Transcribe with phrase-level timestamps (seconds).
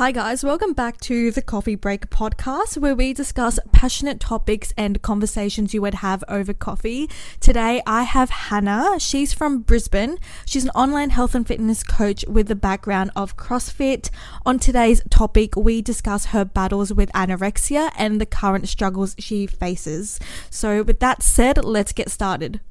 [0.00, 0.42] Hi, guys.
[0.42, 5.82] Welcome back to the Coffee Break podcast, where we discuss passionate topics and conversations you
[5.82, 7.10] would have over coffee.
[7.38, 8.98] Today, I have Hannah.
[8.98, 10.16] She's from Brisbane.
[10.46, 14.08] She's an online health and fitness coach with the background of CrossFit.
[14.46, 20.18] On today's topic, we discuss her battles with anorexia and the current struggles she faces.
[20.48, 22.62] So, with that said, let's get started.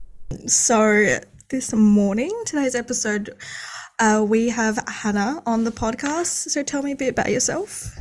[0.47, 3.35] So, this morning, today's episode,
[3.99, 6.49] uh, we have Hannah on the podcast.
[6.49, 7.95] So tell me a bit about yourself.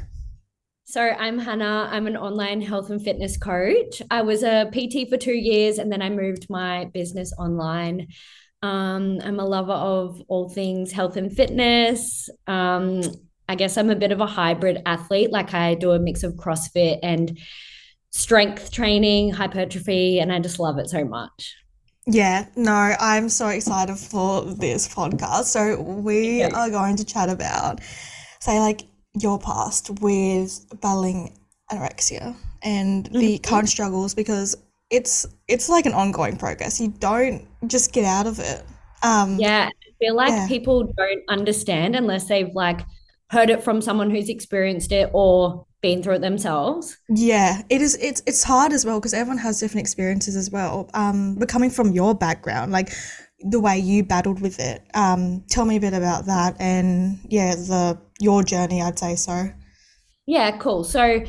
[0.85, 1.89] So I'm Hannah.
[1.91, 4.01] I'm an online health and fitness coach.
[4.11, 8.07] I was a PT for two years and then I moved my business online.
[8.63, 12.31] Um, I'm a lover of all things health and fitness.
[12.47, 13.03] Um,
[13.49, 15.31] I guess I'm a bit of a hybrid athlete.
[15.31, 17.39] Like I do a mix of CrossFit and
[18.11, 21.55] strength training, hypertrophy, and I just love it so much.
[22.11, 25.45] Yeah, no, I'm so excited for this podcast.
[25.45, 27.81] So we are going to chat about,
[28.41, 28.83] say, like
[29.21, 31.39] your past with battling
[31.71, 33.43] anorexia and the mm-hmm.
[33.43, 34.57] current struggles because
[34.91, 36.81] it's it's like an ongoing progress.
[36.81, 38.65] You don't just get out of it.
[39.03, 40.49] Um, yeah, I feel like yeah.
[40.49, 42.81] people don't understand unless they've like
[43.31, 46.97] heard it from someone who's experienced it or been through it themselves.
[47.09, 47.97] Yeah, it is.
[48.01, 50.91] It's it's hard as well because everyone has different experiences as well.
[50.95, 52.93] Um, but coming from your background, like
[53.41, 57.55] the way you battled with it, um, tell me a bit about that and yeah,
[57.55, 58.83] the your journey.
[58.83, 59.51] I'd say so.
[60.27, 60.85] Yeah, cool.
[60.85, 61.25] So.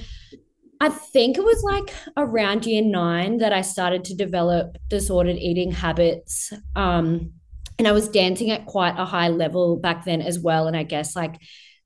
[0.81, 5.71] I think it was like around year nine that I started to develop disordered eating
[5.71, 6.53] habits.
[6.73, 7.33] Um,
[7.77, 10.67] and I was dancing at quite a high level back then as well.
[10.67, 11.35] And I guess like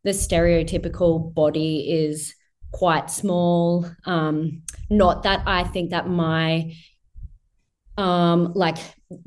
[0.03, 2.35] the stereotypical body is
[2.73, 3.89] quite small.
[4.05, 6.73] Um, not that I think that my
[7.97, 8.77] um like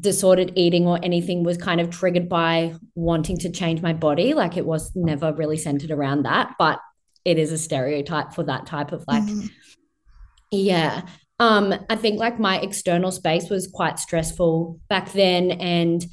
[0.00, 4.56] disordered eating or anything was kind of triggered by wanting to change my body like
[4.56, 6.80] it was never really centered around that but
[7.24, 9.46] it is a stereotype for that type of like mm-hmm.
[10.51, 11.02] yeah
[11.39, 16.05] um i think like my external space was quite stressful back then and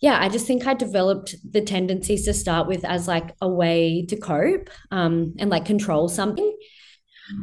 [0.00, 4.06] yeah, I just think I developed the tendencies to start with as like a way
[4.06, 6.56] to cope um, and like control something.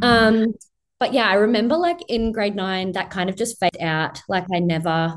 [0.01, 0.53] Um,
[0.99, 4.21] but yeah, I remember like in grade nine, that kind of just faded out.
[4.27, 5.15] Like I never,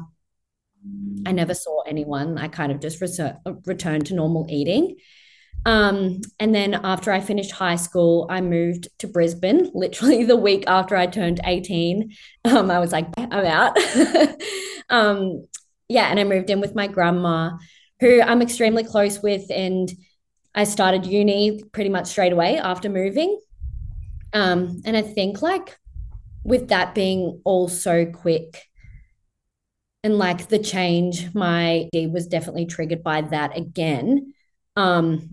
[1.26, 2.36] I never saw anyone.
[2.36, 4.96] I kind of just reser- returned to normal eating.
[5.66, 10.64] Um, and then after I finished high school, I moved to Brisbane literally the week
[10.66, 12.12] after I turned 18.
[12.44, 13.76] Um, I was like, I'm out.
[14.90, 15.46] um,
[15.90, 17.58] yeah, and I moved in with my grandma,
[17.98, 19.90] who I'm extremely close with, and
[20.54, 23.40] I started uni pretty much straight away after moving.
[24.32, 25.76] Um, and I think like
[26.44, 28.62] with that being all so quick
[30.04, 34.32] and like the change, my D was definitely triggered by that again.
[34.76, 35.30] Um,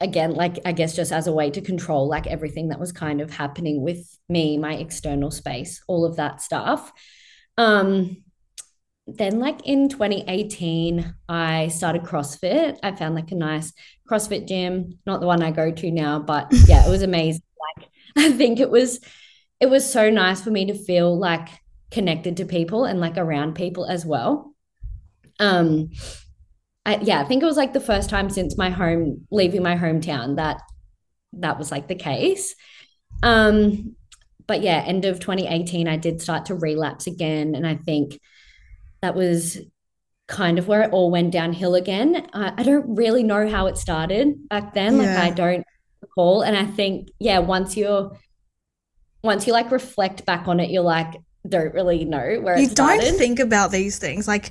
[0.00, 3.20] again, like I guess just as a way to control like everything that was kind
[3.20, 6.92] of happening with me, my external space, all of that stuff.
[7.58, 8.22] Um,
[9.06, 12.76] then like in 2018 i started crossfit.
[12.82, 13.72] I found like a nice
[14.10, 17.42] crossfit gym not the one i go to now but yeah it was amazing.
[17.76, 19.00] Like i think it was
[19.60, 21.48] it was so nice for me to feel like
[21.90, 24.52] connected to people and like around people as well.
[25.38, 25.90] Um
[26.84, 29.76] I, yeah i think it was like the first time since my home leaving my
[29.76, 30.60] hometown that
[31.34, 32.54] that was like the case.
[33.22, 33.96] Um
[34.46, 38.18] but yeah end of 2018 i did start to relapse again and i think
[39.02, 39.58] that was
[40.28, 42.28] kind of where it all went downhill again.
[42.32, 45.00] I, I don't really know how it started back then.
[45.00, 45.14] Yeah.
[45.14, 45.64] Like I don't
[46.00, 46.42] recall.
[46.42, 48.16] And I think, yeah, once you're
[49.22, 51.14] once you like reflect back on it, you're like,
[51.48, 54.26] don't really know where you don't think about these things.
[54.26, 54.50] Like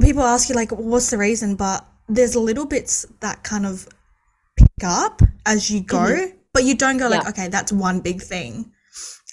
[0.00, 3.88] people ask you like what's the reason, but there's little bits that kind of
[4.56, 6.36] pick up as you go, mm-hmm.
[6.52, 8.70] but you don't go like, okay, that's one big thing.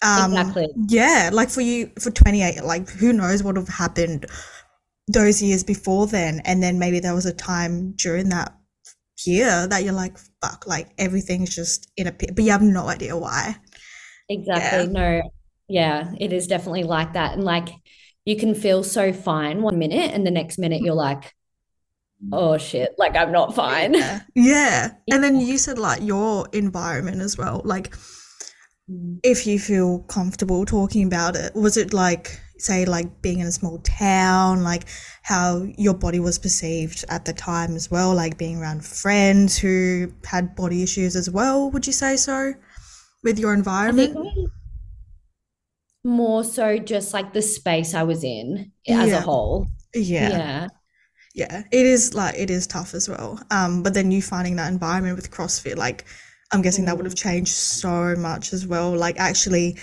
[0.01, 0.67] Um, exactly.
[0.87, 4.25] Yeah, like for you for 28, like who knows what would have happened
[5.07, 8.55] those years before then, and then maybe there was a time during that
[9.25, 12.87] year that you're like, fuck, like everything's just in a pit, but you have no
[12.87, 13.55] idea why.
[14.29, 14.85] Exactly.
[14.85, 14.91] Yeah.
[14.91, 15.21] No.
[15.67, 17.69] Yeah, it is definitely like that, and like
[18.25, 21.35] you can feel so fine one minute, and the next minute you're like,
[22.31, 23.93] oh shit, like I'm not fine.
[23.93, 24.21] Yeah.
[24.35, 24.91] yeah.
[25.11, 27.95] And then you said like your environment as well, like
[29.23, 33.51] if you feel comfortable talking about it was it like say like being in a
[33.51, 34.85] small town like
[35.23, 40.11] how your body was perceived at the time as well like being around friends who
[40.25, 42.53] had body issues as well would you say so
[43.23, 44.17] with your environment
[46.03, 49.17] more so just like the space i was in as yeah.
[49.17, 50.67] a whole yeah yeah
[51.35, 53.39] yeah, it is like it is tough as well.
[53.51, 56.05] Um, but then you finding that environment with CrossFit, like
[56.51, 57.15] I'm guessing that would have Mm.
[57.15, 58.95] changed so much as well.
[58.95, 59.77] Like actually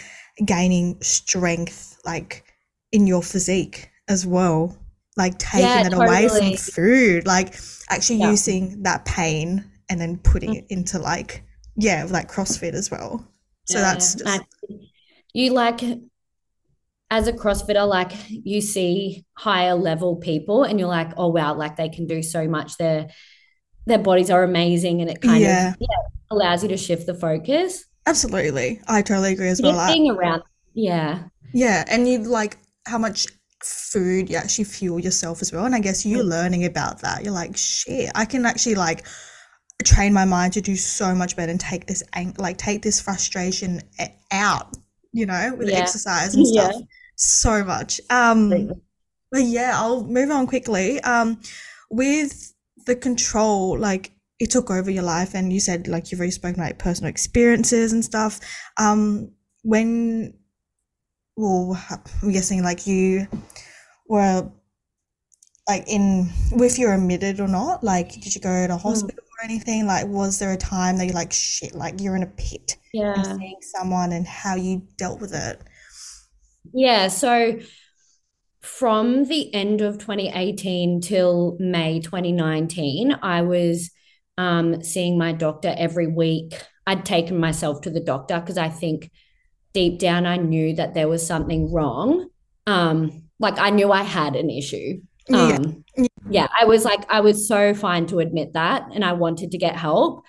[0.44, 2.44] gaining strength, like
[2.92, 4.76] in your physique as well.
[5.16, 7.54] Like taking Yeah, it away from food, like
[7.88, 8.30] actually Yeah.
[8.30, 10.54] using that pain and then putting Mm.
[10.54, 11.42] it into like
[11.76, 13.26] yeah, like CrossFit as well.
[13.66, 13.80] So Yeah.
[13.80, 14.42] that's just
[15.34, 15.82] you like
[17.10, 21.76] as a CrossFitter, like you see higher level people and you're like, oh wow, like
[21.76, 22.76] they can do so much.
[22.78, 23.08] Their
[23.86, 25.88] their bodies are amazing and it kind yeah, of yeah,
[26.30, 27.84] allows you to shift the focus.
[28.06, 28.80] absolutely.
[28.88, 29.76] I totally agree as well.
[29.76, 30.42] yeah, being around,
[30.74, 31.24] yeah.
[31.52, 33.26] Yeah, and you like how much
[33.64, 35.64] food you actually fuel yourself as well.
[35.64, 39.06] And I guess you learning about that, you're like, shit, I can actually like
[39.84, 43.00] train my mind to do so much better and take this ang like take this
[43.00, 43.80] frustration
[44.32, 44.76] out,
[45.12, 45.80] you know, with Yeah.
[45.80, 46.70] exercise and Yeah.
[46.70, 46.82] stuff
[47.16, 48.00] so much.
[48.10, 48.50] Um,
[49.32, 51.00] but yeah, I'll move on quickly.
[51.00, 51.40] Um,
[51.90, 52.52] with
[52.86, 56.62] the control, like it took over your life, and you said like you've already spoken
[56.62, 58.40] about personal experiences and stuff.
[58.78, 60.34] Um, when,
[61.36, 61.78] well,
[62.22, 63.26] I'm guessing like you
[64.08, 64.50] were
[65.68, 68.80] like in, if you're admitted or not, like did you go to Mm.
[68.80, 69.86] hospital or anything?
[69.86, 72.76] Like, was there a time that you're like, shit, like you're in a pit
[73.14, 73.36] and Yeah.
[73.36, 75.60] seeing someone and how you dealt with it?
[76.72, 77.08] Yeah.
[77.08, 77.58] So
[78.60, 83.90] from the end of 2018 till May 2019, I was
[84.38, 86.54] um, seeing my doctor every week.
[86.86, 89.10] I'd taken myself to the doctor because I think
[89.72, 92.28] deep down I knew that there was something wrong.
[92.66, 95.00] Um, like I knew I had an issue.
[95.28, 95.58] Yeah.
[95.58, 95.84] Um,
[96.28, 99.58] yeah, I was like, I was so fine to admit that, and I wanted to
[99.58, 100.24] get help.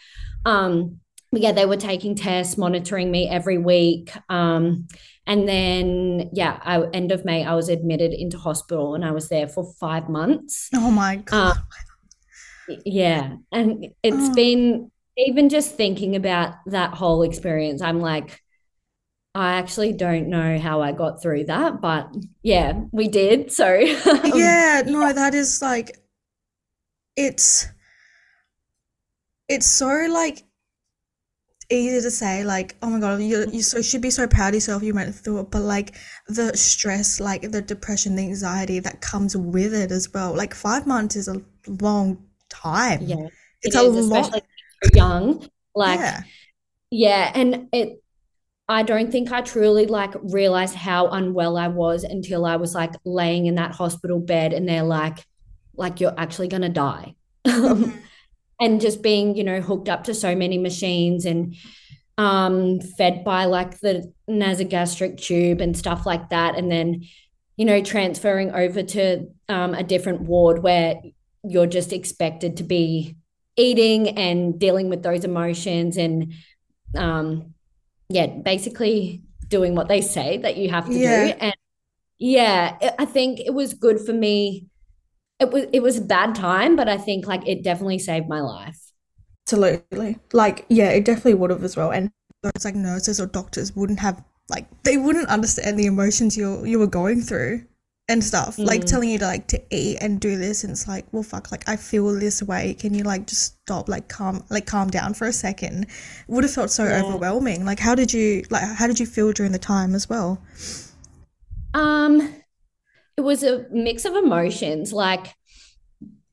[0.46, 1.00] Um,
[1.32, 4.12] but yeah, they were taking tests, monitoring me every week.
[4.30, 4.88] Um,
[5.26, 9.28] and then, yeah, I, end of May, I was admitted into hospital and I was
[9.28, 10.70] there for five months.
[10.74, 11.58] Oh my God.
[11.58, 11.64] Um,
[12.68, 13.36] yeah.
[13.52, 14.30] And it's Oh.
[14.30, 18.42] been, even just thinking about that whole experience, I'm like,
[19.36, 22.10] I actually don't know how I got through that, but
[22.44, 23.52] yeah, we did.
[23.52, 23.68] So,
[24.34, 25.98] um, Yeah, no, that is like
[27.18, 27.68] it's
[29.50, 30.44] it's so like
[31.70, 34.54] easy to say like oh my God you you so should be so proud of
[34.56, 35.96] yourself you went through it but like
[36.30, 40.88] the stress like the depression the anxiety that comes with it as well like five
[40.88, 41.42] months is a
[41.82, 43.28] long time yeah,
[43.62, 45.48] it's it a is, lot especially if you're young.
[45.76, 46.24] Like, yeah
[46.92, 48.02] Yeah, and it
[48.70, 52.94] I don't think I truly like realized how unwell I was until I was like
[53.06, 55.20] laying in that hospital bed and they're like
[55.76, 57.16] like you're actually gonna die.
[57.48, 58.02] Mhm.
[58.60, 61.56] And just being, you know, hooked up to so many machines and
[62.18, 67.04] um fed by like the nasogastric tube and stuff like that and then
[67.58, 70.96] you know transferring over to um, a different ward where
[71.50, 73.16] you're just expected to be
[73.56, 76.34] eating and dealing with those emotions and
[76.96, 77.54] um
[78.10, 81.34] yeah basically doing what they say that you have to Yeah.
[81.34, 81.56] do and
[82.20, 84.68] yeah I- i think it was good for me
[85.40, 88.42] it was it was a bad time but i think like it definitely saved my
[88.42, 88.80] life
[89.46, 90.20] Absolutely.
[90.34, 91.92] Like, yeah, it definitely would have as well.
[91.92, 92.12] And
[92.44, 96.80] those like nurses or doctors wouldn't have like they wouldn't understand the emotions you you
[96.80, 97.66] were going through
[98.10, 98.62] and stuff.
[98.64, 98.86] Like Mm.
[98.86, 101.68] telling you to like to eat and do this and it's like, well fuck, like
[101.68, 102.74] I feel this way.
[102.74, 105.84] Can you like just stop, like calm like calm down for a second?
[105.84, 105.90] It
[106.28, 106.98] would have felt so Yeah.
[107.02, 107.66] overwhelming.
[107.66, 110.42] Like how did you like how did you feel during the time as well?
[111.74, 112.36] Um,
[113.18, 114.94] it was a mix of emotions.
[114.94, 115.36] Like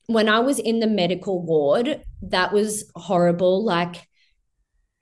[0.07, 3.63] when I was in the medical ward, that was horrible.
[3.63, 4.07] Like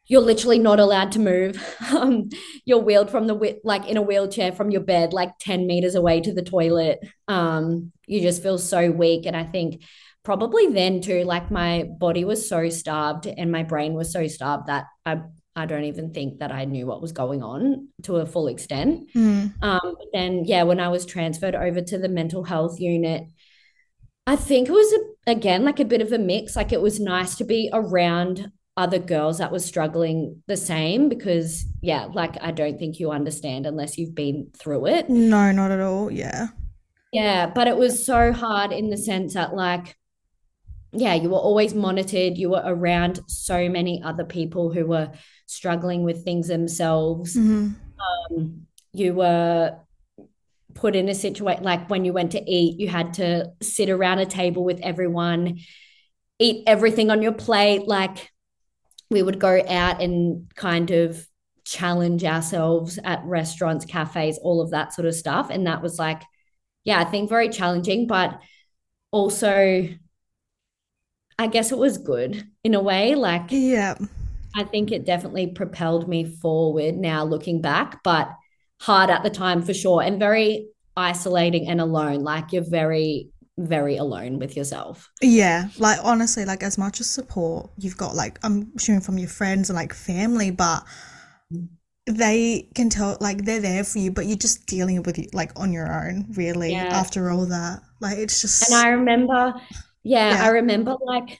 [0.07, 1.63] you're literally not allowed to move.
[1.93, 2.29] Um,
[2.65, 6.21] you're wheeled from the like in a wheelchair from your bed, like 10 meters away
[6.21, 6.99] to the toilet.
[7.27, 9.27] Um, you just feel so weak.
[9.27, 9.83] And I think
[10.23, 14.67] probably then too, like my body was so starved and my brain was so starved
[14.67, 15.21] that I
[15.55, 19.11] I don't even think that I knew what was going on to a full extent.
[19.13, 19.53] Mm.
[19.61, 23.25] Um, but then, yeah, when I was transferred over to the mental health unit,
[24.25, 26.55] I think it was a, again like a bit of a mix.
[26.55, 31.65] Like it was nice to be around other girls that were struggling the same because,
[31.81, 35.09] yeah, like I don't think you understand unless you've been through it.
[35.09, 36.11] No, not at all.
[36.11, 36.47] Yeah.
[37.11, 39.95] Yeah, but it was so hard in the sense that, like,
[40.91, 42.37] yeah, you were always monitored.
[42.37, 45.11] You were around so many other people who were
[45.45, 47.35] struggling with things themselves.
[47.35, 47.69] hmm
[48.31, 49.77] Um, you were
[50.73, 54.19] put in a situation like when you went to eat, you had to sit around
[54.19, 55.59] a table with everyone,
[56.39, 57.87] eat everything on your plate.
[57.87, 58.32] Like
[59.09, 61.27] we would go out and kind of
[61.65, 65.49] challenge ourselves at restaurants, cafes, all of that sort of stuff.
[65.49, 66.21] And that was like,
[66.83, 68.07] yeah, I think very challenging.
[68.07, 68.39] But
[69.11, 69.87] also
[71.37, 73.15] I guess it was good in a way.
[73.15, 73.95] Like Yeah.
[74.55, 78.29] I think it definitely propelled me forward now looking back, but
[78.79, 82.21] hard at the time for sure and very isolating and alone.
[82.21, 85.09] Like you're very, very alone with yourself.
[85.21, 89.29] Yeah, like honestly, like as much as support you've got, like I'm assuming from your
[89.29, 90.83] friends and like family, but
[92.05, 95.51] they can tell like they're there for you, but you're just dealing with it like
[95.55, 96.89] on your own, really, Yeah.
[96.91, 97.81] after all that.
[98.01, 99.53] Like it's just And I remember,
[100.03, 100.43] yeah, Yeah.
[100.43, 101.39] I remember like,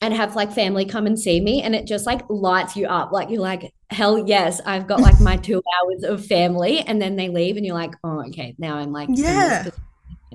[0.00, 3.10] and have like family come and see me, and it just like lights you up.
[3.10, 7.16] Like you're like, hell yes, I've got like my two hours of family, and then
[7.16, 9.70] they leave, and you're like, oh, okay, now I'm like, Yeah.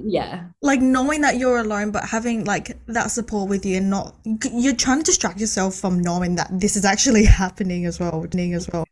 [0.06, 4.15] Yeah, like knowing that you're alone, but having like that support with you and not
[4.51, 8.53] you're trying to distract yourself from knowing that this is actually happening as well, happening
[8.53, 8.86] as well.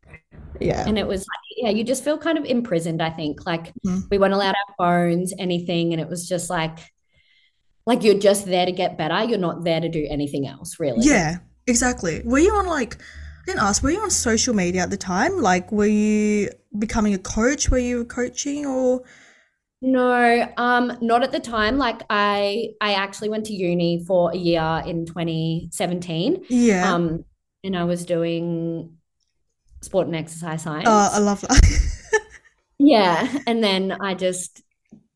[0.59, 0.87] Yeah.
[0.87, 3.01] and it was like, yeah, you just feel kind of imprisoned.
[3.01, 4.09] I think like Mhm.
[4.09, 6.79] we weren't allowed our phones, anything, and it was just like,
[7.85, 9.23] like you're just there to get better.
[9.23, 11.05] You're not there to do anything else, really.
[11.05, 11.37] Yeah,
[11.67, 12.21] exactly.
[12.25, 15.39] Were you on like, I didn't ask, were you on social media at the time?
[15.41, 17.69] Like, were you becoming a coach?
[17.69, 19.03] Were you coaching or?
[19.81, 21.77] No, um, not at the time.
[21.77, 26.45] Like I I actually went to uni for a year in 2017.
[26.49, 26.93] Yeah.
[26.93, 27.25] Um,
[27.63, 28.97] and I was doing
[29.81, 30.87] sport and exercise science.
[30.87, 31.61] Oh, I love that.
[32.79, 34.61] Yeah, and then I just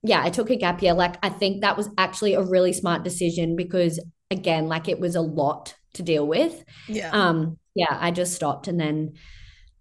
[0.03, 0.93] yeah, I took a gap year.
[0.93, 3.99] Like I think that was actually a really smart decision because
[4.31, 6.63] again, like it was a lot to deal with.
[6.87, 7.11] Yeah.
[7.11, 9.13] Um, yeah, I just stopped and then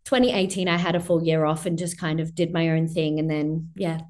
[0.04, 3.18] 2018 I had a full year off and just kind of did my own thing
[3.18, 4.00] and then yeah,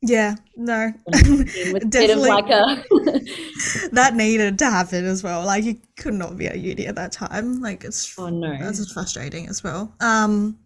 [0.00, 0.36] Yeah.
[0.56, 0.92] No.
[1.08, 2.28] it was a bit of Definitely.
[2.30, 5.44] like a That needed to happen as well.
[5.44, 7.60] Like, you could not be at uni at that time.
[7.60, 8.56] Like, it's oh no.
[8.58, 9.92] that's just frustrating as well.
[10.00, 10.58] Um,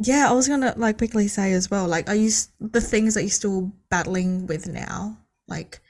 [0.00, 1.86] yeah, I was gonna like quickly say as well.
[1.86, 2.30] Like, are you
[2.60, 5.18] the things that you're still battling with now?
[5.46, 5.80] Like,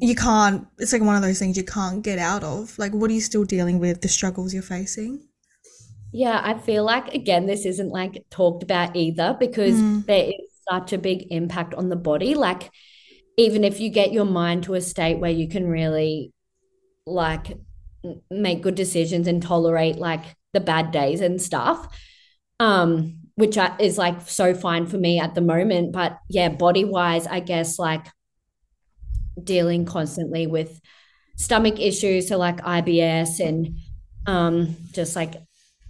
[0.00, 0.66] you can't.
[0.78, 2.78] It's like one of those things you can't get out of.
[2.78, 4.00] Like, what are you still dealing with?
[4.02, 5.26] The struggles you're facing.
[6.12, 10.06] Yeah, I feel like again, this isn't like talked about either because Mm.
[10.06, 10.34] there is
[10.70, 12.34] such a big impact on the body.
[12.34, 12.70] Like,
[13.36, 16.32] even if you get your mind to a state where you can really
[17.06, 17.58] like
[18.30, 21.88] make good decisions and tolerate like the bad days and stuff,
[22.60, 25.92] um, which is like so fine for me at the moment.
[25.92, 28.06] But yeah, body wise, I guess like
[29.42, 30.80] dealing constantly with
[31.36, 33.78] stomach issues, so like IBS and
[34.26, 35.34] um, just like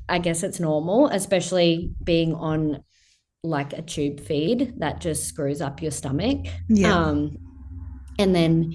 [0.08, 2.82] I guess it's normal, especially being on
[3.44, 6.46] like a tube feed that just screws up your stomach.
[6.68, 6.94] Yeah.
[6.96, 7.38] Um,
[8.18, 8.72] and then,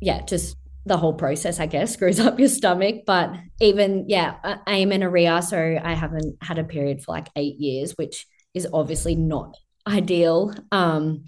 [0.00, 3.02] yeah, just the whole process, I guess, screws up your stomach.
[3.06, 7.56] But even, yeah, I- in amenorrhea, so I haven't had a period for like eight
[7.56, 11.24] years, which is obviously not ideal um,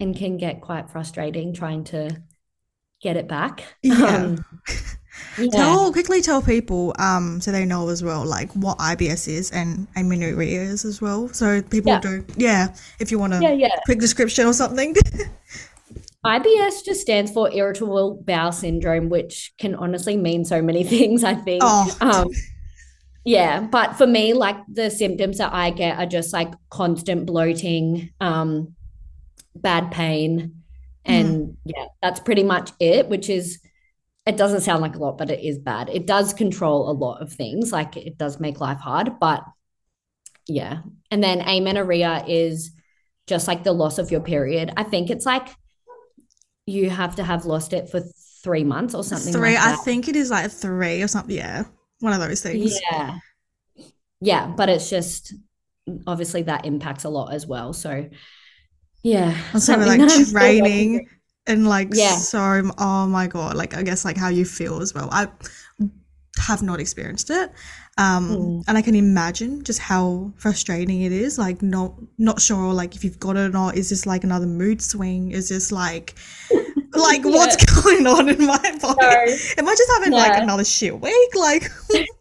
[0.00, 2.10] and can get quite frustrating trying to
[3.02, 3.64] get it back.
[3.82, 4.04] Yeah.
[4.04, 4.44] Um,
[5.38, 5.48] yeah.
[5.50, 9.86] Tell quickly tell people um so they know as well like what IBS is and
[9.96, 11.28] amenorrhea is as well.
[11.28, 12.00] So people Yeah.
[12.00, 12.74] do yeah.
[13.00, 13.76] If you want a Yeah, yeah.
[13.84, 14.94] quick description or something.
[16.24, 21.34] IBS just stands for irritable bowel syndrome, which can honestly mean so many things, I
[21.34, 21.62] think.
[21.64, 21.96] Oh.
[22.00, 22.30] Um,
[23.24, 28.10] yeah, but for me, like the symptoms that I get are just like constant bloating,
[28.20, 28.74] um,
[29.54, 30.62] bad pain,
[31.04, 33.60] and yeah, that's pretty much it, which is
[34.26, 35.88] it doesn't sound like a lot, but it is bad.
[35.88, 39.44] It does control a lot of things, like it does make life hard, but
[40.48, 40.80] yeah.
[41.10, 42.72] And then amenorrhea is
[43.26, 44.72] just like the loss of your period.
[44.76, 45.48] I think it's like
[46.66, 48.02] you have to have lost it for
[48.42, 51.36] three months or something three, like I think it is like three or something.
[51.36, 51.64] Yeah.
[52.00, 52.78] One of those things.
[52.90, 53.18] Yeah.
[54.20, 55.34] Yeah, but it's just
[56.06, 57.72] obviously that impacts a lot as well.
[57.72, 58.08] So
[59.02, 61.08] yeah, something like training
[61.46, 62.16] and like Yeah.
[62.16, 65.08] so oh my god, like I guess like how you feel as well.
[65.12, 65.28] I
[66.38, 67.50] have not experienced it.
[67.98, 68.64] Um Mm.
[68.68, 71.38] and I can imagine just how frustrating it is.
[71.38, 73.76] Like not not sure like if you've got it or not.
[73.76, 75.30] Is this like another mood swing?
[75.32, 76.14] Is this like
[76.92, 78.98] like what's going on in my body?
[79.00, 79.36] No.
[79.58, 81.34] Am I just having like another shit week?
[81.34, 81.70] Like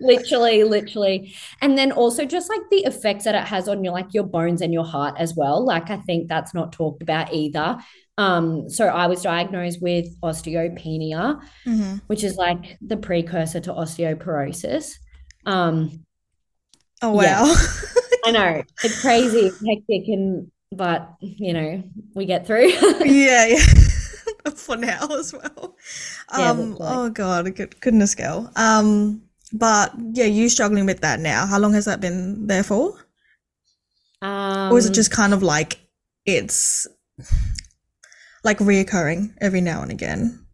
[0.00, 4.12] literally literally and then also just like the effects that it has on your like
[4.14, 7.76] your bones and your heart as well like i think that's not talked about either
[8.16, 12.00] um so i was diagnosed with osteopenia Mhm.
[12.06, 14.92] which is like the precursor to osteoporosis
[15.46, 16.04] um
[17.00, 17.42] Oh Yeah.
[17.42, 17.54] wow.
[18.24, 21.82] i know it's crazy hectic and but you know
[22.14, 22.68] we get through
[23.04, 23.56] yeah, yeah.
[24.56, 25.76] For now as well.
[26.30, 26.78] Um, right.
[26.80, 28.50] oh god, good, goodness, girl.
[28.56, 31.46] Um, but yeah, you struggling with that now.
[31.46, 32.94] How long has that been there for?
[34.22, 35.78] um Or is it just kind of like
[36.26, 36.86] it's
[38.44, 40.44] like reoccurring every now and again?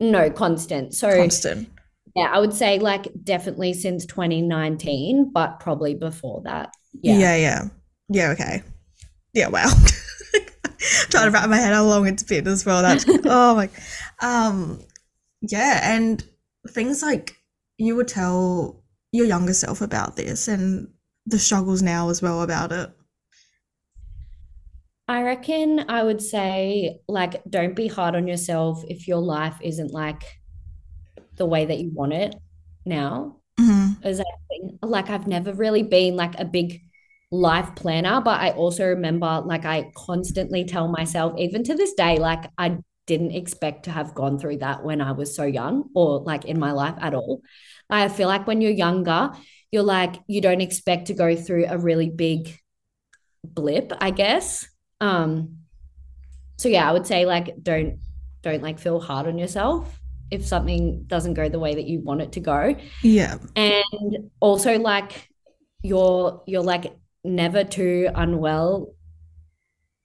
[0.00, 0.94] No, constant.
[0.94, 1.68] So Constant.
[2.14, 6.70] yeah, I would say like definitely since 2019, but probably before that.
[6.92, 7.14] Yeah.
[7.14, 7.36] Yeah.
[7.36, 7.68] yeah,
[8.08, 8.30] yeah.
[8.30, 8.62] okay.
[9.32, 9.70] Yeah, wow.
[11.10, 12.82] Trying to wrap my head how long it's been as well.
[12.82, 13.70] That's oh my
[14.20, 14.80] um
[15.42, 16.24] yeah, and
[16.68, 17.36] things like
[17.78, 20.88] you would tell your younger self about this and
[21.26, 22.90] the struggles now as well about it.
[25.08, 29.92] I reckon I would say like don't be hard on yourself if your life isn't
[29.92, 30.22] like
[31.36, 32.34] the way that you want it
[32.84, 33.36] now.
[33.58, 34.24] hmm As I
[34.82, 36.80] like I've never really been like a big
[37.36, 42.18] life planner, but I also remember like I constantly tell myself, even to this day,
[42.18, 46.20] like I didn't expect to have gone through that when I was so young or
[46.20, 47.42] like in my life at all.
[47.88, 49.30] I feel like when you're younger,
[49.70, 52.58] you're like you don't expect to go through a really big
[53.44, 54.66] blip, I guess.
[55.00, 55.58] Um,
[56.56, 57.98] so yeah, I would say like don't
[58.42, 60.00] don't like feel hard on yourself
[60.30, 62.74] if something doesn't go the way that you want it to go.
[63.02, 63.38] Yeah.
[63.54, 65.28] And also like
[65.82, 66.92] you're you're like
[67.26, 68.94] never too unwell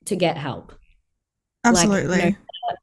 [0.06, 0.72] to get help.
[1.64, 2.32] Like Absolutely.
[2.32, 2.36] no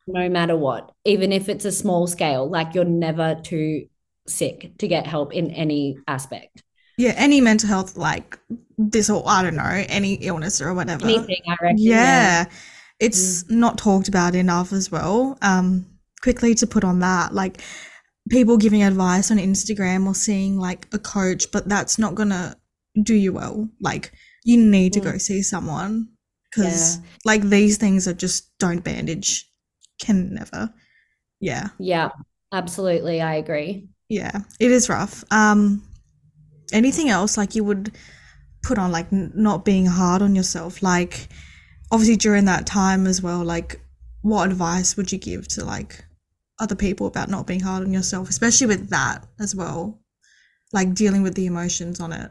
[0.07, 3.87] no matter what, even if it's a small scale, like you're never too
[4.27, 6.63] sick to get help in any aspect.
[6.97, 8.39] Yeah, any mental health like
[8.77, 11.05] this or I don't know, any illness or whatever.
[11.05, 11.79] Anything, I reckon.
[11.79, 11.95] Yeah.
[11.95, 12.45] Yeah.
[13.01, 15.39] It's not talked about enough as well.
[15.41, 15.87] Um,
[16.21, 17.61] quickly to put on that, like
[18.29, 22.57] people giving advice on Instagram or seeing like a coach, but that's not gonna
[23.01, 23.69] do you well.
[23.81, 24.13] Like
[24.49, 25.21] you need to go Mm.
[25.21, 26.09] see someone
[26.51, 27.03] because Yeah.
[27.31, 29.31] like these things are just don't bandage.
[30.01, 30.73] Can never.
[31.41, 31.69] Yeah.
[31.79, 32.09] Yeah,
[32.53, 33.21] absolutely.
[33.21, 33.89] I agree.
[34.09, 34.41] Yeah.
[34.59, 35.25] It is rough.
[35.31, 35.83] Um,
[36.73, 37.93] anything else like you would
[38.63, 41.29] put on like n- not being hard on yourself like
[41.91, 43.81] obviously during that time as well like
[44.23, 46.05] what advice would you give to like
[46.61, 49.99] other people about not being hard on yourself especially with that as well
[50.73, 52.31] like dealing with the emotions on it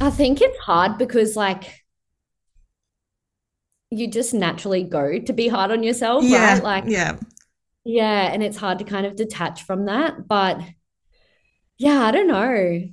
[0.00, 1.84] I think it's hard because like
[3.90, 6.62] you just naturally go to be hard on yourself, yeah right?
[6.62, 7.16] Like yeah
[7.84, 10.26] Yeah, and it's hard to kind of detach from that.
[10.28, 10.60] But
[11.78, 12.88] yeah, I don't know.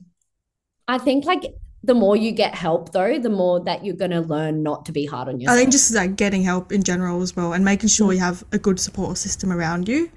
[0.88, 1.43] I think like
[1.84, 4.91] the more you get help though, the more that you're going to learn not to
[4.91, 5.58] be hard on yourself.
[5.58, 8.43] i think just like getting help in general as well and making sure you have
[8.51, 10.12] a good support system around you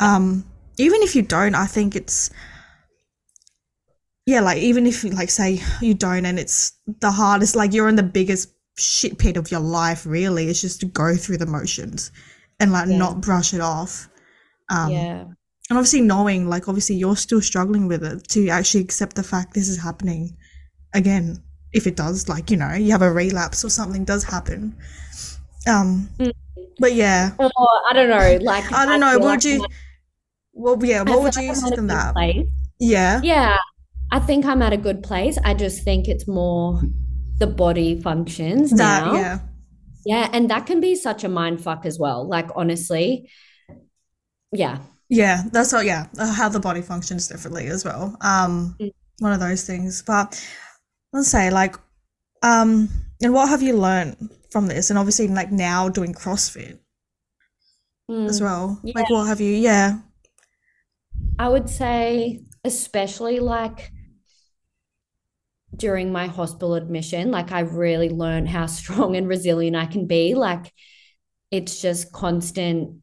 [0.00, 0.44] um
[0.78, 2.30] even if you don't i think it's
[4.26, 7.96] yeah like even if like say you don't and it's the hardest like you're in
[7.96, 12.10] the biggest shit pit of your life really it's just to go through the motions
[12.60, 12.98] and like Yeah.
[12.98, 14.08] not brush it off
[14.70, 15.20] um Yeah.
[15.22, 19.54] and obviously knowing like obviously you're still struggling with it to actually accept the fact
[19.54, 20.36] this is happening
[20.94, 24.76] again if it does like you know you have a relapse or something does happen
[25.68, 26.32] um Mm.
[26.78, 27.50] but yeah Or
[27.90, 29.70] I don't know, like i don't know what like would you I'm
[30.54, 32.46] well yeah at- I what would like you I'm at a system good that place.
[32.80, 33.56] yeah Yeah,
[34.12, 35.38] I think I'm at a good place.
[35.44, 36.80] I just think it's more
[37.38, 39.14] the body functions that now.
[39.14, 39.38] yeah
[40.04, 42.28] Yeah, and that can be such a mind fuck as well.
[42.28, 43.30] Like honestly,
[44.52, 44.78] yeah.
[45.08, 45.84] Yeah, that's what.
[45.86, 48.16] Yeah, uh, how the body functions differently as well.
[48.20, 48.90] Um, Mm.
[49.18, 50.02] one of those things.
[50.02, 50.28] But
[51.12, 51.76] let's say, like,
[52.42, 52.88] um,
[53.22, 54.16] and what have you learned
[54.50, 54.90] from this?
[54.90, 56.78] And obviously, like now doing CrossFit
[58.10, 58.44] as Mm.
[58.44, 58.80] well.
[58.84, 58.92] Yeah.
[58.96, 59.54] Like, what have you?
[59.54, 59.98] Yeah,
[61.38, 63.90] I would say, especially like
[65.76, 70.34] during my hospital admission, like I really learned how strong and resilient I can be.
[70.34, 70.72] Like
[71.50, 73.02] it's just constant,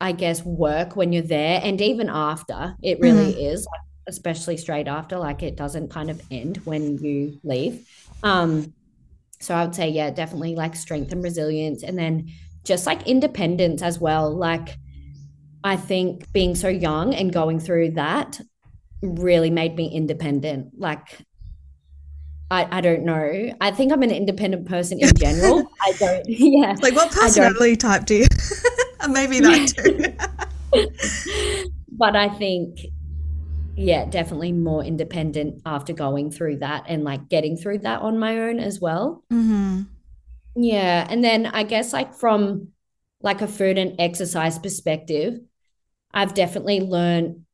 [0.00, 1.60] I guess, work when you're there.
[1.62, 3.66] And even after, it really is,
[4.08, 7.86] especially straight after, like it doesn't kind of end when you leave.
[8.22, 8.72] Um,
[9.40, 11.82] so I would say, yeah, definitely like strength and resilience.
[11.82, 12.30] And then
[12.64, 14.34] just like independence as well.
[14.34, 14.76] Like,
[15.62, 18.40] I think being so young and going through that
[19.02, 20.78] really made me independent.
[20.78, 21.18] Like,
[22.50, 23.54] I, I don't know.
[23.60, 25.70] I think I'm an independent person in general.
[25.80, 26.74] I don't, yeah.
[26.82, 28.26] like what personality type do you?
[29.08, 30.80] Maybe that too.
[31.92, 32.80] But I think,
[33.76, 38.38] yeah, definitely more independent after going through that and like getting through that on my
[38.40, 39.22] own as well.
[39.30, 39.82] hmm
[40.56, 41.06] Yeah.
[41.08, 42.68] And then I guess like from
[43.22, 45.40] like a food and exercise perspective,
[46.12, 47.44] I've definitely learned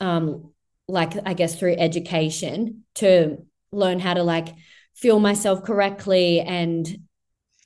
[0.00, 0.52] um
[0.88, 3.38] like I guess through education to
[3.72, 4.48] learn how to like
[4.94, 6.98] fuel myself correctly and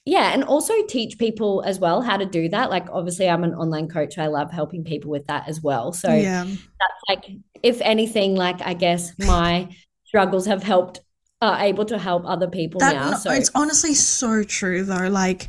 [0.06, 2.68] yeah, and also teach people as well how to do that.
[2.68, 4.18] Like obviously I'm an online coach.
[4.18, 5.92] I love helping people with that as well.
[5.92, 7.24] So yeah, that's like
[7.62, 9.68] if anything, like I guess my
[10.04, 11.00] struggles have helped
[11.40, 13.14] are able to help other people that now.
[13.14, 15.08] So it's honestly so true though.
[15.08, 15.48] Like,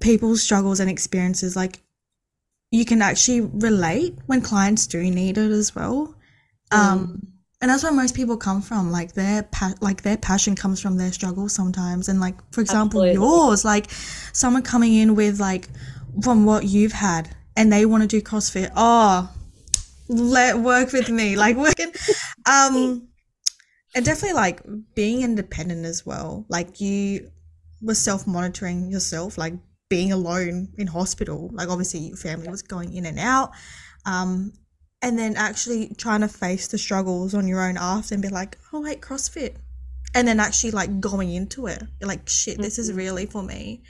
[0.00, 1.80] people's struggles and experiences, like
[2.70, 6.14] you can actually relate when clients do need it as well.
[6.72, 7.22] Um,
[7.60, 8.90] and that's where most people come from.
[8.90, 12.08] Like their pa- like their passion comes from their struggles sometimes.
[12.08, 13.14] And like for example, Absolutely.
[13.14, 15.68] yours, like someone coming in with like
[16.22, 18.70] from what you've had, and they want to do CrossFit.
[18.76, 19.32] Oh,
[20.08, 21.92] let work with me, like working.
[22.44, 23.08] Um,
[23.94, 24.60] and definitely like
[24.94, 26.44] being independent as well.
[26.50, 27.30] Like you
[27.80, 29.54] were self monitoring yourself, like
[29.88, 31.48] being alone in hospital.
[31.54, 33.52] Like obviously your family was going in and out.
[34.04, 34.52] Um,
[35.02, 38.58] and then actually trying to face the struggles on your own after and be like,
[38.72, 39.56] oh wait, CrossFit.
[40.14, 41.82] And then actually like going into it.
[42.00, 43.82] Like, shit, this is really for me.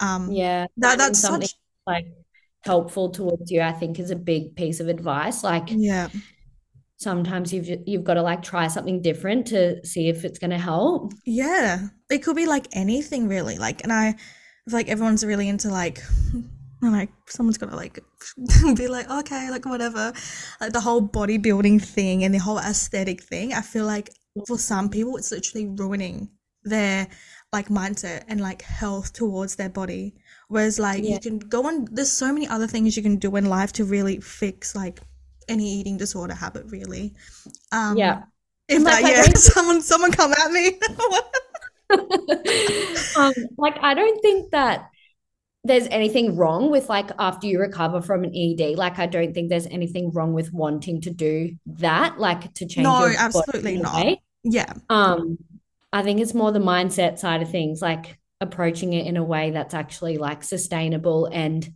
[0.00, 2.06] Um Yeah, that that's something such like
[2.62, 5.44] helpful towards you, I think, is a big piece of advice.
[5.44, 6.08] Like yeah.
[6.96, 10.58] sometimes you've you've got to like try something different to see if it's going to
[10.58, 11.12] help.
[11.24, 11.86] Yeah.
[12.10, 13.58] It could be like anything really.
[13.58, 16.02] Like and I feel like everyone's really into like
[16.80, 17.98] Like someone's gotta like
[18.76, 20.12] be like, okay, like whatever.
[20.60, 23.52] Like the whole bodybuilding thing and the whole aesthetic thing.
[23.52, 24.10] I feel like
[24.46, 26.28] for some people it's literally ruining
[26.62, 27.08] their
[27.52, 30.14] like mindset and like health towards their body.
[30.48, 31.14] Whereas like Yeah.
[31.14, 33.84] you can go on there's so many other things you can do in life to
[33.84, 35.00] really fix like
[35.48, 37.14] any eating disorder habit really.
[37.72, 38.22] Um Yeah.
[38.68, 40.78] If Like, that yeah, someone someone come at me.
[43.16, 44.90] um, like I don't think that
[45.64, 48.76] there's anything wrong with like after you recover from an ED.
[48.76, 52.84] Like I don't think there's anything wrong with wanting to do that, like to change
[52.84, 54.04] No, absolutely not.
[54.06, 54.22] way.
[54.44, 54.72] yeah.
[54.88, 55.38] Um,
[55.92, 59.50] I think it's more the mindset side of things, like approaching it in a way
[59.50, 61.68] that's actually like sustainable and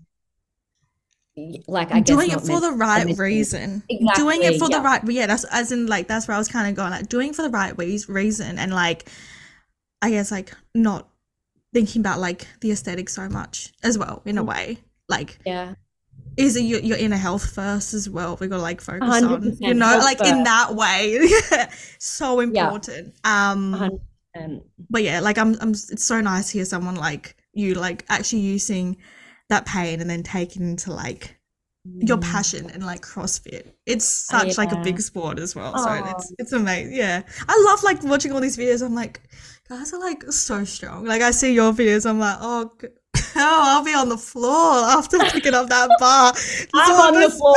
[1.66, 3.83] like I guess doing it for the right reason
[4.14, 6.68] doing it for the right yeah that's as in like that's where i was kind
[6.68, 9.09] of going like doing it for the right ways reason and like
[10.03, 11.09] i guess like not
[11.73, 14.49] thinking about like the aesthetic so much as well in a Mm.
[14.49, 14.79] way.
[15.09, 15.75] Like Yeah.
[16.37, 18.37] is it your, your inner health first as well?
[18.41, 21.29] We gotta like focus on you know like in that way.
[21.99, 23.15] So important.
[23.25, 24.01] Um
[24.37, 24.63] 100%.
[24.91, 28.41] but yeah like i'm i'm it's so nice to hear someone like you like actually
[28.41, 28.97] using
[29.51, 31.37] that pain and then taking into like
[31.85, 32.23] your Mm.
[32.23, 33.73] passion and like CrossFit.
[33.87, 35.77] It's such like a big sport as well.
[35.77, 36.95] So it's it's amazing.
[36.95, 37.23] Yeah.
[37.49, 38.85] I love like watching all these videos.
[38.85, 39.21] I'm like,
[39.68, 41.05] guys are like so strong.
[41.05, 42.90] Like I see your videos, I'm like, oh, oh
[43.37, 46.33] I'll be on the floor after picking up that bar.
[46.75, 47.55] I'm on the floor.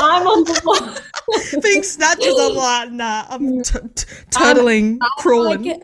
[0.00, 1.60] I'm on the floor.
[1.62, 2.34] Big snatches.
[2.38, 5.62] I'm like, nah, I'm t- t- turtling, crawling.
[5.64, 5.82] Like,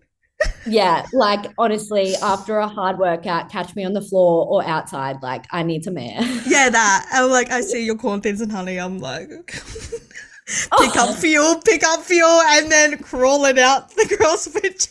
[0.64, 5.16] yeah, like honestly, after a hard workout, catch me on the floor or outside.
[5.22, 6.20] Like I need some air.
[6.46, 7.06] yeah, that.
[7.12, 8.78] And like I see your corn thins and honey.
[8.78, 9.28] I'm like,
[10.76, 10.96] pick Oh.
[10.96, 14.88] up fuel, pick up fuel, and then crawling out the CrossFit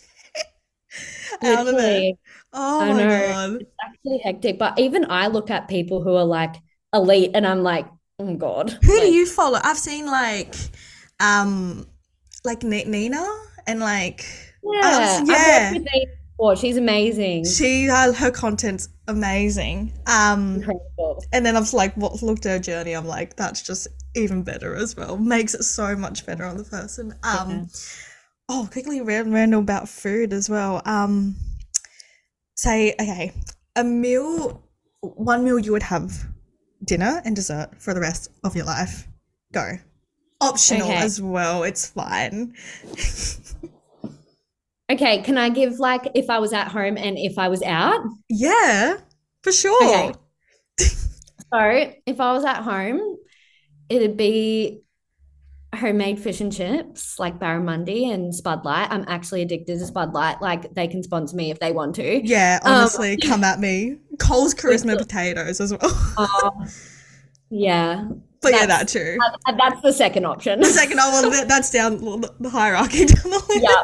[1.43, 2.13] out of there.
[2.53, 3.27] Oh I my know.
[3.27, 3.61] god.
[3.61, 4.59] it's actually hectic.
[4.59, 6.55] But even I look at people who are like
[6.93, 7.87] elite, and I'm like,
[8.19, 8.71] oh god.
[8.83, 9.59] Who Like, do you follow?
[9.63, 10.55] I've seen like
[11.19, 11.85] um
[12.43, 13.25] like Nina
[13.67, 14.25] and like
[14.63, 15.71] Yeah, yeah.
[15.71, 16.05] worked with Amy
[16.37, 16.55] before.
[16.55, 17.45] She's amazing.
[17.45, 19.93] she uh, her content's amazing.
[20.07, 21.23] Um Incredible.
[21.33, 24.75] and then I've like what looked at her journey, I'm like, that's just even better
[24.75, 25.17] as well.
[25.17, 27.13] Makes it so much better on the person.
[27.23, 27.65] Um Yeah.
[28.49, 30.81] oh quickly ran- random about food as well.
[30.85, 31.35] Um
[32.55, 33.31] say okay,
[33.75, 34.63] a meal
[35.01, 36.11] one meal you would have
[36.83, 39.07] dinner and dessert for the rest of your life.
[39.53, 39.73] Go.
[40.39, 40.97] Optional Okay.
[40.97, 42.55] as well, it's fine.
[44.91, 47.99] Okay, can I give like if I was at home and if I was out?
[48.29, 48.97] Yeah,
[49.43, 49.83] for sure.
[49.83, 50.13] Okay.
[51.53, 53.17] So if I was at home,
[53.89, 54.81] it'd be
[55.73, 58.89] homemade fish and chips like barramundi and Spud Lite.
[58.91, 60.41] I'm actually addicted to Spud Lite.
[60.41, 62.25] Like they can sponsor me if they want to.
[62.27, 63.97] Yeah, Um, honestly, come at me.
[64.19, 66.13] Coles Carisma potatoes as well.
[66.17, 66.67] Um,
[67.49, 68.07] yeah,
[68.41, 69.17] but yeah, that's- that too.
[69.45, 70.59] that- that's the second option.
[70.59, 73.05] The second one, that- that's down the the hierarchy.
[73.05, 73.61] down the list.
[73.63, 73.83] yeah.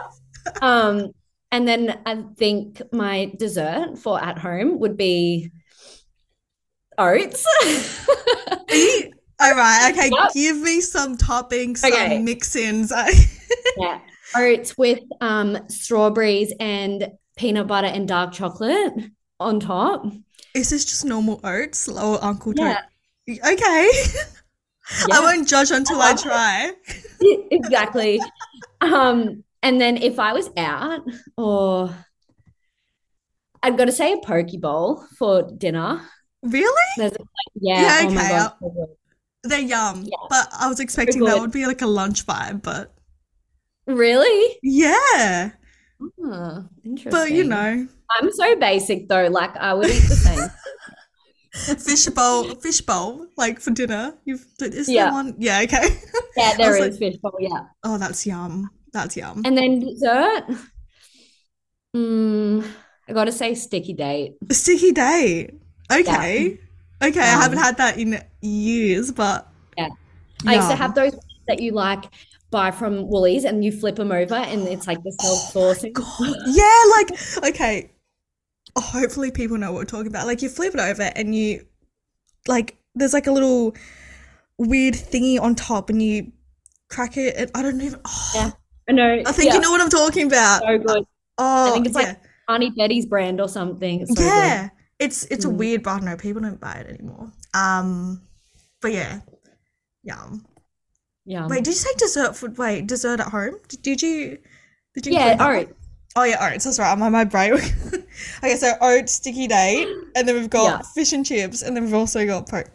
[0.62, 1.12] Um,
[1.52, 5.52] and then I think my dessert for at home would be
[6.98, 7.46] oats.
[9.40, 10.10] All right, okay.
[10.12, 10.34] Yep.
[10.34, 12.20] Give me some toppings, some Okay.
[12.20, 12.92] mix-ins.
[13.80, 14.00] Yeah,
[14.36, 18.92] oats with um strawberries and peanut butter and dark chocolate
[19.40, 20.06] on top.
[20.56, 22.76] Is this just normal oats or Uncle Tobys?
[23.28, 23.92] Yeah, Okay.
[25.14, 26.18] I won't judge until I it.
[26.18, 26.72] try.
[27.52, 28.20] exactly.
[28.82, 31.02] Um, and then if I was out,
[31.38, 31.44] oh,
[31.88, 31.96] or
[33.64, 36.02] I've got to say a poke bowl for dinner.
[36.44, 36.92] Really?
[36.98, 37.20] There's like,
[37.56, 38.54] yeah, Yeah, oh my okay, God.
[39.44, 40.04] They're yum.
[40.04, 40.28] Yeah.
[40.30, 42.94] But I was expecting that would be like a lunch vibe, but
[43.86, 44.60] Really?
[44.62, 45.52] yeah.
[46.24, 47.12] Oh, interesting.
[47.12, 49.28] But you know, I'm so basic though.
[49.28, 50.50] Like I would eat the same.
[51.80, 54.14] fish bowl, fish bowl, like for dinner.
[54.26, 55.06] You've is Yeah.
[55.06, 55.36] there one?
[55.40, 55.88] Yeah, okay.
[56.36, 57.34] Yeah, there was fish bowl.
[57.40, 58.70] Yeah, Oh, that's yum.
[58.94, 59.42] That's yum.
[59.46, 60.46] and then dessert.
[61.96, 62.66] Mm,
[63.08, 64.36] I gotta say sticky date.
[64.52, 65.52] Sticky date.
[65.92, 66.60] Okay.
[67.04, 69.48] Okay, I Um, haven't had that in years, but
[69.78, 69.90] Yeah.
[70.46, 71.16] I used to have those
[71.48, 72.06] that you like
[72.50, 75.94] buy from Woolies and you flip them over and it's like the self saucing.
[76.48, 77.92] Yeah, like okay.
[78.76, 80.28] Oh, hopefully people know what we're talking about.
[80.28, 81.66] Like you flip it over and you
[82.48, 83.76] like there's like a little
[84.58, 86.32] weird thingy on top and you
[86.90, 88.52] crack it and I don't even oh, Yeah.
[88.90, 89.22] I know.
[89.26, 90.62] I think yeah, you know what I'm talking about.
[90.62, 91.06] so good.
[91.38, 92.08] Oh, I think it's yeah.
[92.08, 92.20] like
[92.50, 94.02] Auntie Betty's brand or something.
[94.02, 94.26] It's so good.
[94.28, 94.70] yeah.
[95.00, 95.58] It's it's a Mm.
[95.58, 97.32] weird but No, people don't buy it anymore.
[97.54, 98.22] Um
[98.82, 99.20] but yeah.
[100.04, 100.46] Yum.
[101.26, 101.48] Yeah.
[101.48, 102.58] Wait, did you say dessert food?
[102.58, 103.56] Wait, dessert at home?
[103.68, 104.38] Did, did you
[104.96, 105.74] did you Yeah, that oats.
[106.16, 106.64] Oh yeah, oats.
[106.64, 106.92] That's right.
[106.92, 107.54] I'm on my brain.
[108.44, 110.82] okay, so oats, sticky date, and then we've got Yeah.
[110.96, 112.72] fish and chips, and then we've also got pork.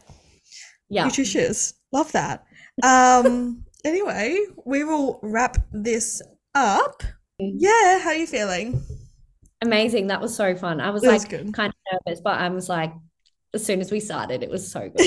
[0.91, 1.05] Yeah.
[1.05, 1.73] Nutritious.
[1.91, 2.45] Love that.
[2.85, 3.65] Um.
[3.85, 6.23] Anyway, we will wrap this
[6.55, 7.03] up.
[7.41, 7.55] Mm.
[7.59, 7.99] Yeah.
[8.01, 8.83] How are you feeling?
[9.63, 10.09] Amazing.
[10.09, 10.81] That was so fun.
[10.81, 11.53] I was It like good.
[11.55, 12.93] kind of nervous, but I was like,
[13.55, 15.07] as soon as we started, it was so good.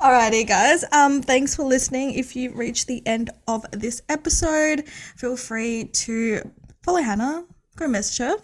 [0.00, 0.84] Alrighty, guys.
[0.92, 2.12] Um, thanks for listening.
[2.14, 6.42] If you reach the end of this episode, feel free to
[6.82, 7.44] follow Hannah,
[7.76, 8.36] go message her.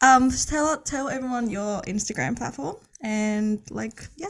[0.00, 4.28] Um, just tell tell everyone your Instagram platform and like yeah,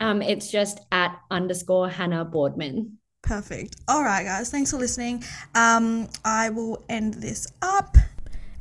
[0.00, 2.98] Um, it's just at underscore Hannah Boardman.
[3.22, 3.76] perfect.
[3.88, 4.50] All right, guys.
[4.50, 5.24] Thanks for listening.
[5.54, 7.96] Um, I will end this up.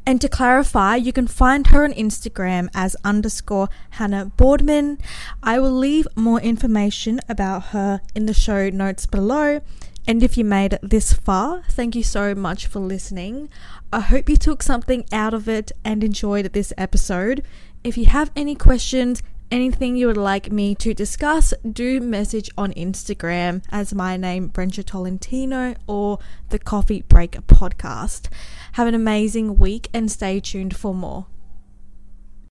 [0.07, 4.99] And to clarify, you can find her on Instagram as underscore Hannah Boardman.
[5.41, 9.61] I will leave more information about her in the show notes below.
[10.07, 13.49] And if you made it this far, thank you so much for listening.
[13.91, 17.43] I hope you took something out of it and enjoyed this episode.
[17.83, 22.73] If you have any questions, anything you would like me to discuss, do message on
[22.73, 28.29] Instagram as my name, Brencher Tolentino, or the Coffee Break Podcast.
[28.73, 31.27] Have an amazing week and stay tuned for more.